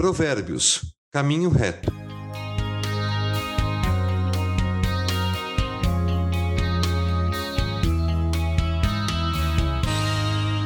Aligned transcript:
Provérbios 0.00 0.94
Caminho 1.12 1.50
reto. 1.50 1.92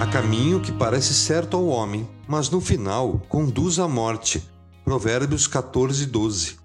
Há 0.00 0.06
caminho 0.06 0.60
que 0.60 0.70
parece 0.70 1.12
certo 1.12 1.56
ao 1.56 1.66
homem, 1.66 2.08
mas 2.28 2.48
no 2.48 2.60
final 2.60 3.20
conduz 3.28 3.80
à 3.80 3.88
morte. 3.88 4.48
Provérbios 4.84 5.48
14, 5.48 6.06
12. 6.06 6.56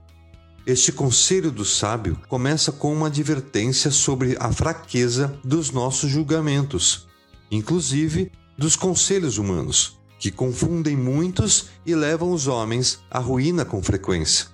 Este 0.68 0.92
conselho 0.92 1.52
do 1.52 1.66
sábio 1.66 2.22
começa 2.28 2.72
com 2.72 2.94
uma 2.94 3.08
advertência 3.08 3.90
sobre 3.90 4.38
a 4.40 4.52
fraqueza 4.52 5.36
dos 5.44 5.72
nossos 5.72 6.12
julgamentos, 6.12 7.08
inclusive 7.50 8.32
dos 8.56 8.76
conselhos 8.76 9.40
humanos, 9.40 9.99
que 10.20 10.30
confundem 10.30 10.96
muitos 10.96 11.68
e 11.86 11.96
levam 11.96 12.32
os 12.32 12.46
homens 12.46 13.00
à 13.10 13.18
ruína 13.18 13.66
com 13.66 13.82
frequência. 13.82 14.48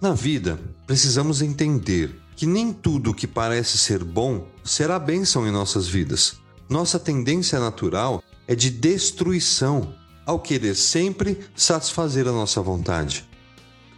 Na 0.00 0.14
vida, 0.14 0.58
precisamos 0.86 1.42
entender 1.42 2.14
que 2.36 2.46
nem 2.46 2.72
tudo 2.72 3.12
que 3.12 3.26
parece 3.26 3.76
ser 3.76 4.04
bom 4.04 4.46
será 4.64 4.96
bênção 4.96 5.46
em 5.46 5.50
nossas 5.50 5.88
vidas. 5.88 6.36
Nossa 6.70 6.98
tendência 6.98 7.58
natural 7.58 8.22
é 8.46 8.54
de 8.54 8.70
destruição 8.70 9.92
ao 10.24 10.38
querer 10.38 10.76
sempre 10.76 11.40
satisfazer 11.56 12.28
a 12.28 12.32
nossa 12.32 12.62
vontade. 12.62 13.28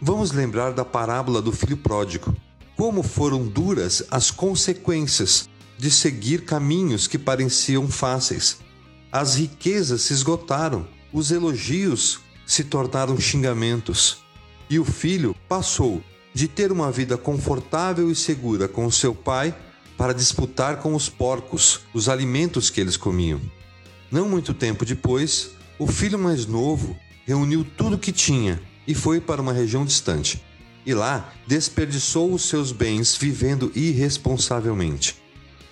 Vamos 0.01 0.31
lembrar 0.31 0.71
da 0.71 0.83
parábola 0.83 1.39
do 1.39 1.51
filho 1.51 1.77
pródigo. 1.77 2.35
Como 2.75 3.03
foram 3.03 3.45
duras 3.45 4.03
as 4.09 4.31
consequências 4.31 5.47
de 5.77 5.91
seguir 5.91 6.45
caminhos 6.45 7.05
que 7.05 7.19
pareciam 7.19 7.87
fáceis. 7.87 8.57
As 9.11 9.35
riquezas 9.35 10.01
se 10.01 10.13
esgotaram, 10.13 10.87
os 11.13 11.31
elogios 11.31 12.19
se 12.45 12.63
tornaram 12.63 13.19
xingamentos, 13.19 14.17
e 14.69 14.79
o 14.79 14.85
filho 14.85 15.35
passou 15.47 16.01
de 16.33 16.47
ter 16.47 16.71
uma 16.71 16.91
vida 16.91 17.17
confortável 17.17 18.09
e 18.09 18.15
segura 18.15 18.67
com 18.67 18.89
seu 18.89 19.13
pai 19.13 19.55
para 19.97 20.13
disputar 20.13 20.77
com 20.77 20.95
os 20.95 21.09
porcos 21.09 21.81
os 21.93 22.07
alimentos 22.07 22.69
que 22.69 22.79
eles 22.79 22.97
comiam. 22.97 23.39
Não 24.09 24.27
muito 24.27 24.53
tempo 24.53 24.85
depois, 24.85 25.51
o 25.77 25.87
filho 25.87 26.17
mais 26.17 26.45
novo 26.45 26.97
reuniu 27.25 27.65
tudo 27.77 27.97
que 27.97 28.11
tinha 28.11 28.61
e 28.87 28.95
foi 28.95 29.21
para 29.21 29.41
uma 29.41 29.53
região 29.53 29.85
distante. 29.85 30.41
E 30.85 30.93
lá 30.93 31.31
desperdiçou 31.45 32.33
os 32.33 32.43
seus 32.43 32.71
bens 32.71 33.15
vivendo 33.15 33.71
irresponsavelmente. 33.75 35.15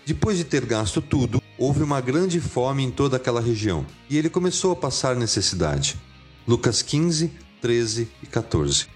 Depois 0.05 0.37
de 0.37 0.43
ter 0.43 0.65
gasto 0.65 1.01
tudo, 1.01 1.38
houve 1.59 1.83
uma 1.83 1.99
grande 1.99 2.39
fome 2.39 2.83
em 2.83 2.89
toda 2.89 3.17
aquela 3.17 3.41
região 3.41 3.85
e 4.09 4.17
ele 4.17 4.29
começou 4.29 4.71
a 4.71 4.75
passar 4.75 5.15
necessidade. 5.15 5.99
Lucas 6.47 6.81
15, 6.81 7.31
13 7.61 8.09
e 8.23 8.25
14. 8.25 8.87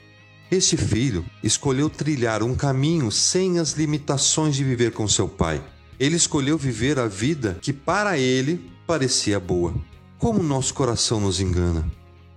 Este 0.49 0.77
filho 0.77 1.25
escolheu 1.43 1.89
trilhar 1.89 2.41
um 2.41 2.55
caminho 2.55 3.11
sem 3.11 3.59
as 3.59 3.73
limitações 3.73 4.55
de 4.55 4.63
viver 4.63 4.93
com 4.93 5.07
seu 5.07 5.27
pai. 5.27 5.61
Ele 5.99 6.15
escolheu 6.15 6.57
viver 6.57 6.97
a 6.97 7.07
vida 7.07 7.57
que 7.61 7.73
para 7.73 8.17
ele 8.17 8.71
parecia 8.87 9.39
boa. 9.39 9.73
Como 10.17 10.41
nosso 10.41 10.73
coração 10.73 11.19
nos 11.19 11.41
engana. 11.41 11.91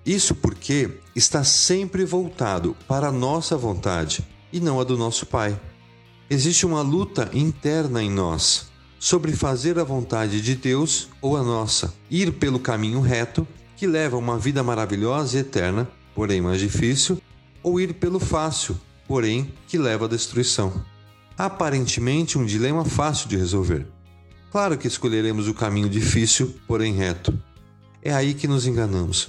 Isso 0.05 0.35
porque 0.35 0.91
está 1.15 1.45
sempre 1.45 2.05
voltado 2.05 2.77
para 2.89 3.09
a 3.09 3.13
nossa 3.13 3.57
vontade 3.57 4.27
e 4.53 4.61
não 4.61 4.81
a 4.81 4.85
do 4.85 4.97
nosso 4.97 5.27
Pai. 5.27 5.59
Existe 6.31 6.65
uma 6.65 6.81
luta 6.81 7.29
interna 7.33 8.03
em 8.03 8.11
nós 8.11 8.69
sobre 8.98 9.33
fazer 9.33 9.78
a 9.78 9.84
vontade 9.84 10.41
de 10.41 10.55
Deus 10.55 11.08
ou 11.20 11.36
a 11.36 11.42
nossa, 11.42 11.94
ir 12.11 12.33
pelo 12.33 12.58
caminho 12.58 13.00
reto 13.00 13.47
que 13.77 13.86
leva 13.86 14.16
a 14.16 14.19
uma 14.19 14.39
vida 14.39 14.62
maravilhosa 14.62 15.36
e 15.36 15.41
eterna, 15.41 15.89
porém 16.14 16.41
mais 16.41 16.61
difícil, 16.61 17.20
ou 17.62 17.78
ir 17.78 17.94
pelo 17.94 18.19
fácil, 18.19 18.78
porém 19.06 19.52
que 19.69 19.77
leva 19.77 20.06
à 20.06 20.08
destruição. 20.08 20.72
Aparentemente 21.36 22.39
um 22.39 22.47
dilema 22.47 22.84
fácil 22.84 23.28
de 23.28 23.36
resolver. 23.36 23.86
Claro 24.51 24.79
que 24.79 24.89
escolheremos 24.89 25.48
o 25.48 25.55
caminho 25.55 25.89
difícil, 25.89 26.55
porém 26.67 26.95
reto. 26.95 27.39
É 28.02 28.14
aí 28.14 28.33
que 28.33 28.48
nos 28.48 28.67
enganamos, 28.67 29.29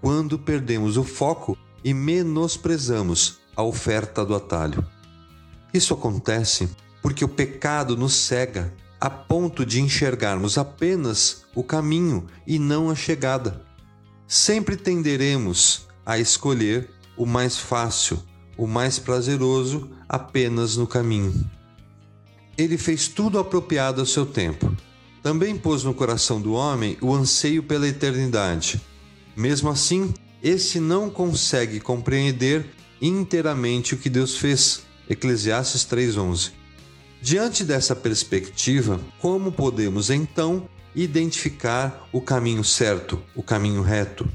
quando 0.00 0.38
perdemos 0.38 0.96
o 0.96 1.02
foco 1.02 1.58
e 1.82 1.92
menosprezamos 1.92 3.40
a 3.56 3.62
oferta 3.62 4.24
do 4.24 4.34
atalho. 4.36 4.86
Isso 5.74 5.92
acontece 5.94 6.68
porque 7.02 7.24
o 7.24 7.28
pecado 7.28 7.96
nos 7.96 8.14
cega 8.14 8.72
a 9.00 9.08
ponto 9.08 9.64
de 9.64 9.80
enxergarmos 9.80 10.58
apenas 10.58 11.44
o 11.54 11.62
caminho 11.62 12.26
e 12.46 12.58
não 12.58 12.90
a 12.90 12.94
chegada. 12.94 13.64
Sempre 14.26 14.76
tenderemos 14.76 15.86
a 16.04 16.18
escolher 16.18 16.90
o 17.16 17.24
mais 17.24 17.58
fácil, 17.58 18.22
o 18.56 18.66
mais 18.66 18.98
prazeroso 18.98 19.90
apenas 20.08 20.76
no 20.76 20.86
caminho. 20.86 21.48
Ele 22.56 22.76
fez 22.76 23.06
tudo 23.08 23.38
apropriado 23.38 24.00
ao 24.00 24.06
seu 24.06 24.26
tempo. 24.26 24.76
Também 25.22 25.56
pôs 25.56 25.84
no 25.84 25.94
coração 25.94 26.40
do 26.40 26.52
homem 26.52 26.96
o 27.00 27.14
anseio 27.14 27.62
pela 27.62 27.86
eternidade. 27.86 28.80
Mesmo 29.36 29.68
assim, 29.68 30.12
esse 30.42 30.80
não 30.80 31.08
consegue 31.08 31.80
compreender 31.80 32.66
inteiramente 33.00 33.94
o 33.94 33.98
que 33.98 34.10
Deus 34.10 34.36
fez. 34.36 34.82
Eclesiastes 35.08 35.84
3:11. 35.84 36.57
Diante 37.20 37.64
dessa 37.64 37.96
perspectiva, 37.96 39.00
como 39.20 39.50
podemos 39.50 40.08
então 40.08 40.68
identificar 40.94 42.08
o 42.12 42.20
caminho 42.20 42.62
certo, 42.62 43.20
o 43.34 43.42
caminho 43.42 43.82
reto? 43.82 44.28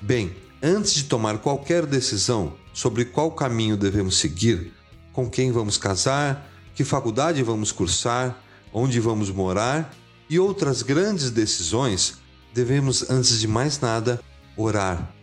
Bem, 0.00 0.34
antes 0.60 0.94
de 0.94 1.04
tomar 1.04 1.38
qualquer 1.38 1.86
decisão 1.86 2.54
sobre 2.72 3.04
qual 3.04 3.30
caminho 3.30 3.76
devemos 3.76 4.16
seguir, 4.16 4.72
com 5.12 5.30
quem 5.30 5.52
vamos 5.52 5.78
casar, 5.78 6.50
que 6.74 6.82
faculdade 6.82 7.42
vamos 7.42 7.70
cursar, 7.70 8.36
onde 8.72 8.98
vamos 8.98 9.30
morar 9.30 9.94
e 10.28 10.40
outras 10.40 10.82
grandes 10.82 11.30
decisões, 11.30 12.14
devemos, 12.52 13.08
antes 13.10 13.38
de 13.38 13.46
mais 13.46 13.78
nada, 13.78 14.20
orar. 14.56 15.14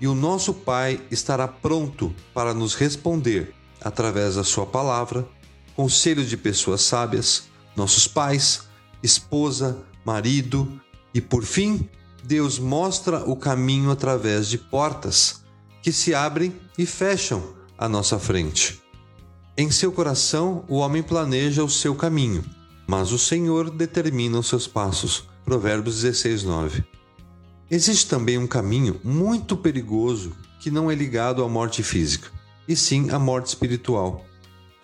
E 0.00 0.06
o 0.06 0.14
nosso 0.14 0.52
Pai 0.52 1.00
estará 1.10 1.48
pronto 1.48 2.14
para 2.34 2.52
nos 2.52 2.74
responder 2.74 3.54
através 3.80 4.34
da 4.34 4.44
Sua 4.44 4.66
palavra, 4.66 5.26
conselho 5.78 6.24
de 6.24 6.36
pessoas 6.36 6.82
sábias, 6.82 7.44
nossos 7.76 8.08
pais, 8.08 8.62
esposa, 9.00 9.78
marido 10.04 10.68
e, 11.14 11.20
por 11.20 11.44
fim, 11.44 11.88
Deus 12.24 12.58
mostra 12.58 13.20
o 13.30 13.36
caminho 13.36 13.92
através 13.92 14.48
de 14.48 14.58
portas 14.58 15.44
que 15.80 15.92
se 15.92 16.12
abrem 16.12 16.52
e 16.76 16.84
fecham 16.84 17.54
à 17.78 17.88
nossa 17.88 18.18
frente. 18.18 18.82
Em 19.56 19.70
seu 19.70 19.92
coração, 19.92 20.64
o 20.66 20.78
homem 20.78 21.00
planeja 21.00 21.62
o 21.62 21.70
seu 21.70 21.94
caminho, 21.94 22.44
mas 22.84 23.12
o 23.12 23.18
Senhor 23.18 23.70
determina 23.70 24.40
os 24.40 24.48
seus 24.48 24.66
passos. 24.66 25.28
Provérbios 25.44 26.02
16, 26.02 26.42
9. 26.42 26.84
Existe 27.70 28.08
também 28.08 28.36
um 28.36 28.48
caminho 28.48 29.00
muito 29.04 29.56
perigoso 29.56 30.32
que 30.58 30.72
não 30.72 30.90
é 30.90 30.94
ligado 30.96 31.44
à 31.44 31.48
morte 31.48 31.84
física, 31.84 32.32
e 32.66 32.74
sim 32.74 33.10
à 33.10 33.18
morte 33.18 33.46
espiritual. 33.46 34.27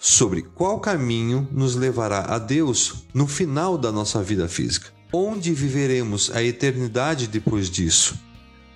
Sobre 0.06 0.42
qual 0.42 0.80
caminho 0.80 1.48
nos 1.50 1.76
levará 1.76 2.26
a 2.34 2.38
Deus 2.38 3.06
no 3.14 3.26
final 3.26 3.78
da 3.78 3.90
nossa 3.90 4.22
vida 4.22 4.46
física? 4.46 4.92
Onde 5.10 5.54
viveremos 5.54 6.30
a 6.34 6.42
eternidade 6.42 7.26
depois 7.26 7.70
disso? 7.70 8.14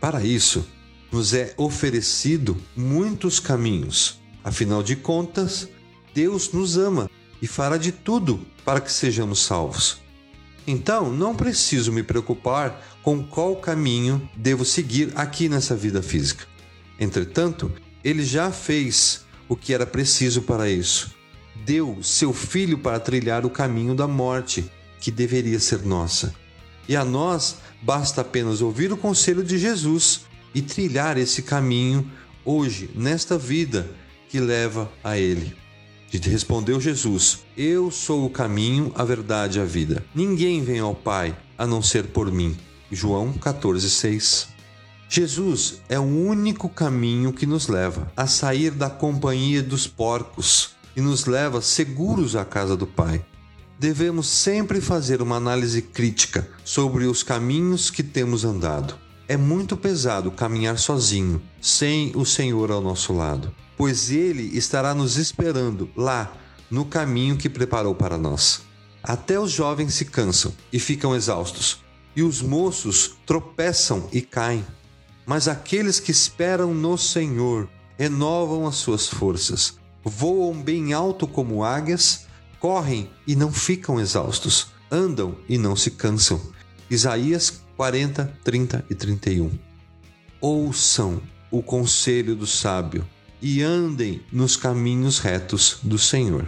Para 0.00 0.24
isso, 0.24 0.66
nos 1.12 1.34
é 1.34 1.52
oferecido 1.58 2.56
muitos 2.74 3.38
caminhos. 3.38 4.18
Afinal 4.42 4.82
de 4.82 4.96
contas, 4.96 5.68
Deus 6.14 6.50
nos 6.52 6.78
ama 6.78 7.10
e 7.42 7.46
fará 7.46 7.76
de 7.76 7.92
tudo 7.92 8.40
para 8.64 8.80
que 8.80 8.90
sejamos 8.90 9.40
salvos. 9.40 9.98
Então, 10.66 11.12
não 11.12 11.36
preciso 11.36 11.92
me 11.92 12.02
preocupar 12.02 12.82
com 13.02 13.22
qual 13.22 13.54
caminho 13.56 14.26
devo 14.34 14.64
seguir 14.64 15.12
aqui 15.14 15.46
nessa 15.46 15.76
vida 15.76 16.00
física. 16.00 16.46
Entretanto, 16.98 17.70
ele 18.02 18.24
já 18.24 18.50
fez 18.50 19.26
o 19.46 19.54
que 19.54 19.74
era 19.74 19.84
preciso 19.84 20.40
para 20.40 20.70
isso. 20.70 21.17
Deu 21.64 21.98
seu 22.02 22.32
filho 22.32 22.78
para 22.78 23.00
trilhar 23.00 23.44
o 23.44 23.50
caminho 23.50 23.94
da 23.94 24.08
morte, 24.08 24.70
que 25.00 25.10
deveria 25.10 25.60
ser 25.60 25.82
nossa. 25.82 26.34
E 26.88 26.96
a 26.96 27.04
nós 27.04 27.58
basta 27.82 28.22
apenas 28.22 28.60
ouvir 28.60 28.92
o 28.92 28.96
conselho 28.96 29.44
de 29.44 29.58
Jesus 29.58 30.22
e 30.54 30.62
trilhar 30.62 31.18
esse 31.18 31.42
caminho 31.42 32.10
hoje, 32.44 32.90
nesta 32.94 33.36
vida 33.36 33.88
que 34.28 34.40
leva 34.40 34.90
a 35.04 35.18
Ele. 35.18 35.54
Respondeu 36.10 36.80
Jesus: 36.80 37.40
Eu 37.56 37.90
sou 37.90 38.24
o 38.24 38.30
caminho, 38.30 38.90
a 38.94 39.04
verdade 39.04 39.58
e 39.58 39.62
a 39.62 39.64
vida. 39.64 40.04
Ninguém 40.14 40.62
vem 40.62 40.78
ao 40.78 40.94
Pai 40.94 41.36
a 41.56 41.66
não 41.66 41.82
ser 41.82 42.04
por 42.04 42.32
mim. 42.32 42.56
João 42.90 43.34
14,6 43.34 44.48
Jesus 45.10 45.80
é 45.88 45.98
o 45.98 46.02
único 46.02 46.68
caminho 46.68 47.32
que 47.32 47.46
nos 47.46 47.66
leva 47.66 48.12
a 48.14 48.26
sair 48.26 48.70
da 48.70 48.90
companhia 48.90 49.62
dos 49.62 49.86
porcos 49.86 50.76
e 50.98 51.00
nos 51.00 51.26
leva 51.26 51.62
seguros 51.62 52.34
à 52.34 52.44
casa 52.44 52.76
do 52.76 52.84
Pai. 52.84 53.24
Devemos 53.78 54.26
sempre 54.26 54.80
fazer 54.80 55.22
uma 55.22 55.36
análise 55.36 55.80
crítica 55.80 56.50
sobre 56.64 57.04
os 57.04 57.22
caminhos 57.22 57.88
que 57.88 58.02
temos 58.02 58.44
andado. 58.44 58.98
É 59.28 59.36
muito 59.36 59.76
pesado 59.76 60.28
caminhar 60.32 60.76
sozinho, 60.76 61.40
sem 61.60 62.10
o 62.16 62.26
Senhor 62.26 62.72
ao 62.72 62.80
nosso 62.80 63.12
lado, 63.12 63.54
pois 63.76 64.10
Ele 64.10 64.58
estará 64.58 64.92
nos 64.92 65.16
esperando 65.16 65.88
lá, 65.96 66.32
no 66.68 66.84
caminho 66.84 67.36
que 67.36 67.48
preparou 67.48 67.94
para 67.94 68.18
nós. 68.18 68.62
Até 69.00 69.38
os 69.38 69.52
jovens 69.52 69.94
se 69.94 70.04
cansam 70.04 70.52
e 70.72 70.80
ficam 70.80 71.14
exaustos, 71.14 71.80
e 72.16 72.24
os 72.24 72.42
moços 72.42 73.12
tropeçam 73.24 74.08
e 74.12 74.20
caem. 74.20 74.66
Mas 75.24 75.46
aqueles 75.46 76.00
que 76.00 76.10
esperam 76.10 76.74
no 76.74 76.98
Senhor 76.98 77.68
renovam 77.96 78.66
as 78.66 78.74
suas 78.74 79.06
forças, 79.06 79.78
voam 80.08 80.60
bem 80.60 80.92
alto 80.92 81.26
como 81.26 81.62
águias, 81.62 82.26
correm 82.58 83.10
e 83.26 83.36
não 83.36 83.52
ficam 83.52 84.00
exaustos, 84.00 84.68
andam 84.90 85.36
e 85.48 85.58
não 85.58 85.76
se 85.76 85.90
cansam. 85.92 86.40
Isaías 86.90 87.62
40, 87.76 88.38
30 88.42 88.84
e 88.90 88.94
31. 88.94 89.50
Ouçam 90.40 91.20
o 91.50 91.62
conselho 91.62 92.34
do 92.34 92.46
sábio 92.46 93.06
e 93.40 93.62
andem 93.62 94.22
nos 94.32 94.56
caminhos 94.56 95.18
retos 95.18 95.78
do 95.82 95.98
Senhor. 95.98 96.46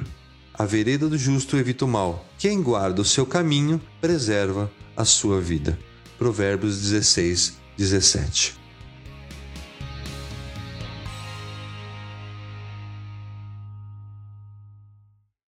A 0.52 0.64
vereda 0.64 1.08
do 1.08 1.16
justo 1.16 1.56
evita 1.56 1.84
o 1.84 1.88
mal. 1.88 2.26
Quem 2.38 2.62
guarda 2.62 3.00
o 3.00 3.04
seu 3.04 3.24
caminho 3.24 3.80
preserva 4.00 4.70
a 4.96 5.04
sua 5.04 5.40
vida. 5.40 5.78
Provérbios 6.18 6.80
16, 6.80 7.58
17. 7.78 8.59